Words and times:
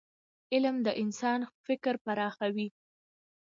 علم 0.53 0.75
د 0.85 0.87
انسان 1.03 1.39
فکر 1.65 1.93
پراخوي. 2.05 2.67